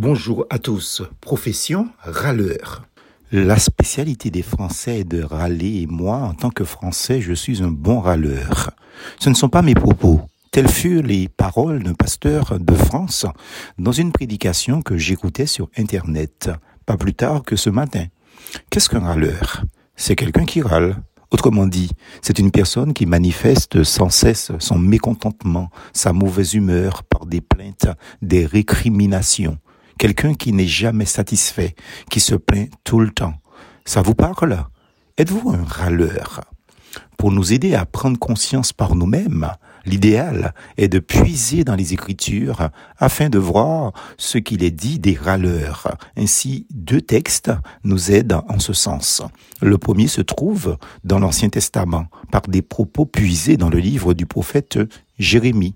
Bonjour 0.00 0.46
à 0.48 0.60
tous. 0.60 1.02
Profession 1.20 1.88
râleur. 2.04 2.84
La 3.32 3.58
spécialité 3.58 4.30
des 4.30 4.42
Français 4.42 5.00
est 5.00 5.04
de 5.04 5.24
râler 5.24 5.80
et 5.82 5.86
moi, 5.88 6.18
en 6.18 6.34
tant 6.34 6.50
que 6.50 6.62
Français, 6.62 7.20
je 7.20 7.32
suis 7.32 7.64
un 7.64 7.72
bon 7.72 7.98
râleur. 7.98 8.70
Ce 9.18 9.28
ne 9.28 9.34
sont 9.34 9.48
pas 9.48 9.60
mes 9.60 9.74
propos. 9.74 10.20
Telles 10.52 10.68
furent 10.68 11.02
les 11.02 11.26
paroles 11.26 11.82
d'un 11.82 11.94
pasteur 11.94 12.60
de 12.60 12.74
France 12.74 13.26
dans 13.76 13.90
une 13.90 14.12
prédication 14.12 14.82
que 14.82 14.96
j'écoutais 14.96 15.46
sur 15.46 15.68
Internet, 15.76 16.48
pas 16.86 16.96
plus 16.96 17.14
tard 17.14 17.42
que 17.42 17.56
ce 17.56 17.68
matin. 17.68 18.04
Qu'est-ce 18.70 18.88
qu'un 18.88 19.00
râleur? 19.00 19.64
C'est 19.96 20.14
quelqu'un 20.14 20.44
qui 20.44 20.62
râle. 20.62 21.02
Autrement 21.32 21.66
dit, 21.66 21.90
c'est 22.22 22.38
une 22.38 22.52
personne 22.52 22.94
qui 22.94 23.04
manifeste 23.04 23.82
sans 23.82 24.10
cesse 24.10 24.52
son 24.60 24.78
mécontentement, 24.78 25.70
sa 25.92 26.12
mauvaise 26.12 26.54
humeur 26.54 27.02
par 27.02 27.26
des 27.26 27.40
plaintes, 27.40 27.88
des 28.22 28.46
récriminations. 28.46 29.58
Quelqu'un 29.98 30.34
qui 30.34 30.52
n'est 30.52 30.66
jamais 30.66 31.06
satisfait, 31.06 31.74
qui 32.08 32.20
se 32.20 32.36
plaint 32.36 32.70
tout 32.84 33.00
le 33.00 33.10
temps. 33.10 33.34
Ça 33.84 34.00
vous 34.00 34.14
parle? 34.14 34.64
Êtes-vous 35.16 35.50
un 35.50 35.64
râleur? 35.64 36.42
Pour 37.16 37.32
nous 37.32 37.52
aider 37.52 37.74
à 37.74 37.84
prendre 37.84 38.16
conscience 38.16 38.72
par 38.72 38.94
nous-mêmes, 38.94 39.48
l'idéal 39.84 40.54
est 40.76 40.86
de 40.86 41.00
puiser 41.00 41.64
dans 41.64 41.74
les 41.74 41.92
Écritures 41.94 42.70
afin 42.96 43.28
de 43.28 43.40
voir 43.40 43.92
ce 44.16 44.38
qu'il 44.38 44.62
est 44.62 44.70
dit 44.70 45.00
des 45.00 45.14
râleurs. 45.14 45.96
Ainsi, 46.16 46.68
deux 46.70 47.00
textes 47.00 47.50
nous 47.82 48.12
aident 48.12 48.40
en 48.48 48.60
ce 48.60 48.72
sens. 48.72 49.22
Le 49.60 49.78
premier 49.78 50.06
se 50.06 50.20
trouve 50.20 50.78
dans 51.02 51.18
l'Ancien 51.18 51.48
Testament 51.48 52.06
par 52.30 52.42
des 52.42 52.62
propos 52.62 53.04
puisés 53.04 53.56
dans 53.56 53.68
le 53.68 53.78
livre 53.78 54.14
du 54.14 54.26
prophète 54.26 54.78
Jérémie. 55.18 55.74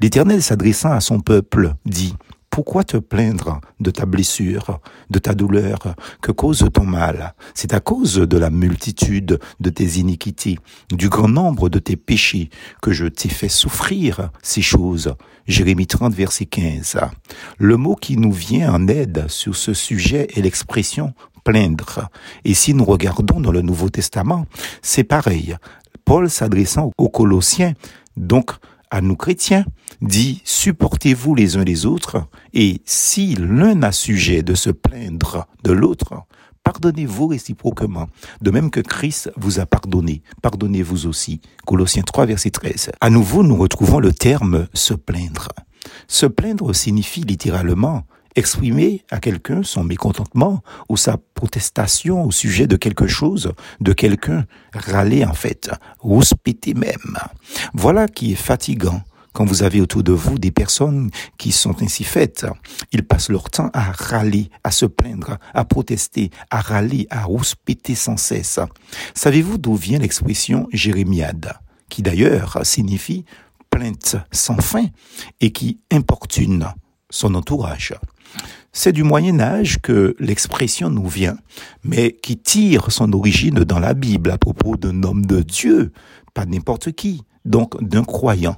L'Éternel 0.00 0.42
s'adressant 0.42 0.92
à 0.92 1.00
son 1.00 1.20
peuple 1.20 1.76
dit 1.86 2.14
pourquoi 2.54 2.84
te 2.84 2.98
plaindre 2.98 3.60
de 3.80 3.90
ta 3.90 4.06
blessure, 4.06 4.78
de 5.10 5.18
ta 5.18 5.34
douleur 5.34 5.96
que 6.22 6.30
cause 6.30 6.64
ton 6.72 6.84
mal? 6.84 7.34
C'est 7.52 7.74
à 7.74 7.80
cause 7.80 8.14
de 8.14 8.38
la 8.38 8.48
multitude 8.48 9.40
de 9.58 9.70
tes 9.70 9.98
iniquités, 9.98 10.60
du 10.88 11.08
grand 11.08 11.26
nombre 11.26 11.68
de 11.68 11.80
tes 11.80 11.96
péchés 11.96 12.50
que 12.80 12.92
je 12.92 13.06
t'ai 13.06 13.28
fait 13.28 13.48
souffrir 13.48 14.30
ces 14.40 14.62
choses. 14.62 15.16
Jérémie 15.48 15.88
30, 15.88 16.14
verset 16.14 16.44
15. 16.44 16.98
Le 17.58 17.76
mot 17.76 17.96
qui 17.96 18.16
nous 18.16 18.30
vient 18.30 18.72
en 18.72 18.86
aide 18.86 19.24
sur 19.26 19.56
ce 19.56 19.74
sujet 19.74 20.28
est 20.36 20.40
l'expression 20.40 21.12
plaindre. 21.42 22.08
Et 22.44 22.54
si 22.54 22.72
nous 22.72 22.84
regardons 22.84 23.40
dans 23.40 23.50
le 23.50 23.62
Nouveau 23.62 23.90
Testament, 23.90 24.46
c'est 24.80 25.02
pareil. 25.02 25.56
Paul 26.04 26.30
s'adressant 26.30 26.92
aux 26.98 27.08
Colossiens, 27.08 27.72
donc 28.16 28.52
à 28.92 29.00
nous 29.00 29.16
chrétiens, 29.16 29.64
dit 30.04 30.42
supportez-vous 30.44 31.34
les 31.34 31.56
uns 31.56 31.64
les 31.64 31.86
autres, 31.86 32.26
et 32.52 32.80
si 32.84 33.34
l'un 33.34 33.82
a 33.82 33.92
sujet 33.92 34.42
de 34.42 34.54
se 34.54 34.70
plaindre 34.70 35.46
de 35.64 35.72
l'autre, 35.72 36.14
pardonnez-vous 36.62 37.28
réciproquement, 37.28 38.08
de 38.40 38.50
même 38.50 38.70
que 38.70 38.80
Christ 38.80 39.30
vous 39.36 39.60
a 39.60 39.66
pardonné, 39.66 40.22
pardonnez-vous 40.42 41.06
aussi. 41.06 41.40
Colossiens 41.66 42.02
3, 42.02 42.26
verset 42.26 42.50
13. 42.50 42.92
À 43.00 43.10
nouveau, 43.10 43.42
nous 43.42 43.56
retrouvons 43.56 43.98
le 43.98 44.12
terme 44.12 44.68
se 44.74 44.94
plaindre. 44.94 45.48
Se 46.08 46.26
plaindre 46.26 46.74
signifie 46.74 47.22
littéralement 47.22 48.04
exprimer 48.36 49.04
à 49.10 49.20
quelqu'un 49.20 49.62
son 49.62 49.84
mécontentement 49.84 50.62
ou 50.88 50.96
sa 50.96 51.18
protestation 51.34 52.24
au 52.24 52.32
sujet 52.32 52.66
de 52.66 52.76
quelque 52.76 53.06
chose, 53.06 53.52
de 53.80 53.92
quelqu'un, 53.92 54.44
râler 54.72 55.24
en 55.24 55.34
fait, 55.34 55.70
rouspéter 56.00 56.74
même. 56.74 57.18
Voilà 57.74 58.08
qui 58.08 58.32
est 58.32 58.36
fatigant 58.36 59.02
quand 59.34 59.44
vous 59.44 59.62
avez 59.62 59.82
autour 59.82 60.02
de 60.02 60.12
vous 60.12 60.38
des 60.38 60.50
personnes 60.50 61.10
qui 61.36 61.52
sont 61.52 61.82
ainsi 61.82 62.04
faites. 62.04 62.46
Ils 62.92 63.04
passent 63.04 63.28
leur 63.28 63.50
temps 63.50 63.68
à 63.74 63.92
râler, 63.92 64.48
à 64.62 64.70
se 64.70 64.86
plaindre, 64.86 65.36
à 65.52 65.64
protester, 65.66 66.30
à 66.50 66.60
râler, 66.60 67.06
à 67.10 67.24
rouspéter 67.24 67.94
sans 67.94 68.16
cesse. 68.16 68.60
Savez-vous 69.12 69.58
d'où 69.58 69.74
vient 69.74 69.98
l'expression 69.98 70.68
jérémiade, 70.72 71.52
qui 71.90 72.02
d'ailleurs 72.02 72.60
signifie 72.62 73.24
plainte 73.68 74.16
sans 74.30 74.60
fin 74.60 74.86
et 75.40 75.50
qui 75.50 75.80
importune 75.92 76.68
son 77.10 77.34
entourage? 77.34 77.94
C'est 78.72 78.92
du 78.92 79.02
Moyen 79.02 79.40
Âge 79.40 79.78
que 79.80 80.16
l'expression 80.18 80.90
nous 80.90 81.08
vient, 81.08 81.36
mais 81.82 82.12
qui 82.12 82.36
tire 82.36 82.90
son 82.90 83.12
origine 83.12 83.60
dans 83.60 83.78
la 83.78 83.94
Bible 83.94 84.30
à 84.30 84.38
propos 84.38 84.76
d'un 84.76 85.02
homme 85.02 85.26
de 85.26 85.42
Dieu, 85.42 85.92
pas 86.34 86.44
n'importe 86.44 86.92
qui, 86.92 87.22
donc 87.44 87.80
d'un 87.82 88.04
croyant. 88.04 88.56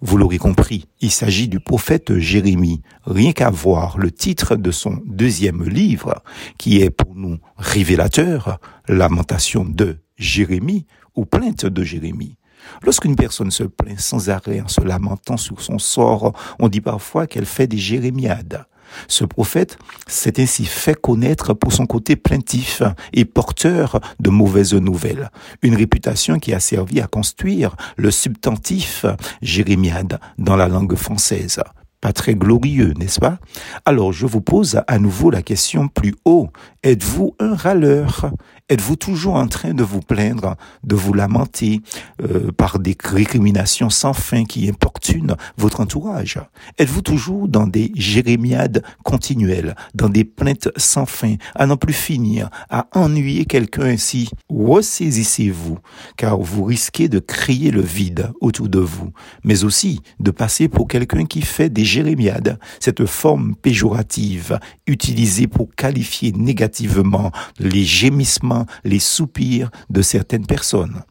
Vous 0.00 0.16
l'aurez 0.16 0.38
compris, 0.38 0.86
il 1.00 1.10
s'agit 1.10 1.48
du 1.48 1.60
prophète 1.60 2.18
Jérémie. 2.18 2.82
Rien 3.04 3.32
qu'à 3.32 3.50
voir 3.50 3.98
le 3.98 4.10
titre 4.10 4.56
de 4.56 4.70
son 4.70 5.00
deuxième 5.06 5.68
livre, 5.68 6.22
qui 6.58 6.80
est 6.80 6.90
pour 6.90 7.14
nous 7.14 7.38
révélateur, 7.56 8.58
Lamentation 8.88 9.64
de 9.64 9.98
Jérémie 10.16 10.86
ou 11.14 11.24
Plainte 11.24 11.66
de 11.66 11.84
Jérémie. 11.84 12.36
Lorsqu'une 12.82 13.16
personne 13.16 13.50
se 13.50 13.64
plaint 13.64 13.98
sans 13.98 14.30
arrêt 14.30 14.60
en 14.60 14.68
se 14.68 14.80
lamentant 14.80 15.36
sur 15.36 15.60
son 15.60 15.78
sort, 15.78 16.32
on 16.58 16.68
dit 16.68 16.80
parfois 16.80 17.26
qu'elle 17.26 17.46
fait 17.46 17.66
des 17.66 17.78
jérémiades. 17.78 18.66
Ce 19.08 19.24
prophète 19.24 19.78
s'est 20.06 20.40
ainsi 20.40 20.64
fait 20.64 20.98
connaître 21.00 21.54
pour 21.54 21.72
son 21.72 21.86
côté 21.86 22.16
plaintif 22.16 22.82
et 23.12 23.24
porteur 23.24 24.00
de 24.20 24.30
mauvaises 24.30 24.74
nouvelles, 24.74 25.30
une 25.62 25.76
réputation 25.76 26.38
qui 26.38 26.52
a 26.52 26.60
servi 26.60 27.00
à 27.00 27.06
construire 27.06 27.76
le 27.96 28.10
substantif 28.10 29.04
jérémiade 29.42 30.20
dans 30.38 30.56
la 30.56 30.68
langue 30.68 30.96
française. 30.96 31.60
Pas 32.00 32.14
très 32.14 32.34
glorieux, 32.34 32.94
n'est-ce 32.98 33.20
pas? 33.20 33.38
Alors 33.84 34.12
je 34.12 34.24
vous 34.24 34.40
pose 34.40 34.80
à 34.86 34.98
nouveau 34.98 35.30
la 35.30 35.42
question 35.42 35.88
plus 35.88 36.14
haut. 36.24 36.48
Êtes-vous 36.82 37.34
un 37.38 37.54
râleur? 37.54 38.30
Êtes-vous 38.70 38.96
toujours 38.96 39.34
en 39.34 39.48
train 39.48 39.74
de 39.74 39.82
vous 39.82 40.00
plaindre, 40.00 40.56
de 40.82 40.94
vous 40.94 41.12
lamenter 41.12 41.82
euh, 42.22 42.52
par 42.52 42.78
des 42.78 42.96
récriminations 43.04 43.90
sans 43.90 44.14
fin 44.14 44.44
qui 44.44 44.66
importunent 44.70 45.34
votre 45.58 45.80
entourage? 45.80 46.38
Êtes-vous 46.78 47.02
toujours 47.02 47.48
dans 47.48 47.66
des 47.66 47.92
jérémiades 47.96 48.82
continuelles, 49.02 49.74
dans 49.94 50.08
des 50.08 50.24
plaintes 50.24 50.68
sans 50.76 51.04
fin, 51.04 51.34
à 51.54 51.66
n'en 51.66 51.76
plus 51.76 51.92
finir, 51.92 52.48
à 52.70 52.86
ennuyer 52.94 53.44
quelqu'un 53.44 53.86
ainsi? 53.86 54.30
Ressaisissez-vous, 54.48 55.78
car 56.16 56.38
vous 56.38 56.64
risquez 56.64 57.08
de 57.08 57.18
créer 57.18 57.70
le 57.70 57.82
vide 57.82 58.30
autour 58.40 58.70
de 58.70 58.78
vous, 58.78 59.10
mais 59.44 59.64
aussi 59.64 60.00
de 60.18 60.30
passer 60.30 60.68
pour 60.68 60.88
quelqu'un 60.88 61.26
qui 61.26 61.42
fait 61.42 61.68
des 61.68 61.89
jérémiades, 61.90 62.58
cette 62.78 63.04
forme 63.06 63.54
péjorative 63.56 64.58
utilisée 64.86 65.46
pour 65.46 65.74
qualifier 65.74 66.32
négativement 66.32 67.32
les 67.58 67.84
gémissements 67.84 68.66
les 68.84 68.98
soupirs 68.98 69.70
de 69.90 70.02
certaines 70.02 70.46
personnes. 70.46 71.02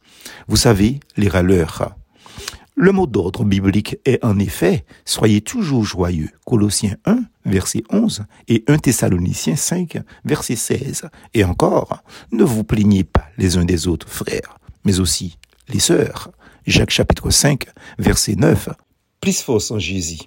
Vous 0.47 0.57
savez, 0.57 0.99
les 1.17 1.27
râleurs. 1.27 1.95
Le 2.75 2.93
mot 2.93 3.07
d'ordre 3.07 3.43
biblique 3.43 3.97
est 4.05 4.23
en 4.23 4.39
effet 4.39 4.85
Soyez 5.03 5.41
toujours 5.41 5.83
joyeux. 5.83 6.29
Colossiens 6.45 6.95
1, 7.05 7.23
verset 7.45 7.83
11 7.89 8.23
et 8.47 8.63
1 8.67 8.77
Thessaloniciens 8.77 9.57
5, 9.57 9.97
verset 10.23 10.55
16. 10.55 11.09
Et 11.33 11.43
encore, 11.43 12.03
ne 12.31 12.45
vous 12.45 12.63
plaignez 12.63 13.03
pas 13.03 13.25
les 13.37 13.57
uns 13.57 13.65
des 13.65 13.87
autres, 13.87 14.07
frères, 14.07 14.59
mais 14.85 15.01
aussi 15.01 15.37
les 15.67 15.79
sœurs. 15.79 16.31
Jacques 16.65 16.91
chapitre 16.91 17.29
5, 17.31 17.65
verset 17.97 18.35
9. 18.35 18.69
Plus 19.19 19.41
force 19.41 19.71
en 19.71 19.79
Jésus. 19.79 20.19